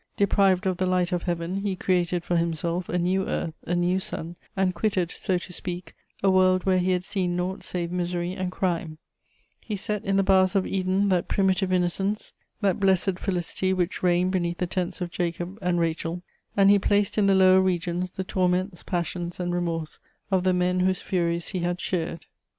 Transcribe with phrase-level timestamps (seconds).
[0.17, 3.99] Deprived of the light of heaven, he created for himself a new earth, a new
[3.99, 5.93] sun, and quitted, so to speak,
[6.23, 8.97] a world where he had seen nought save misery and crime;
[9.59, 14.31] he set in the bowers of Eden that primitive innocence, that blessed felicity which reigned
[14.31, 16.23] beneath the tents of Jacob and Rachel;
[16.57, 19.99] and he placed in the lower regions the torments, passions and remorse
[20.31, 22.25] of the men whose furies he had shared.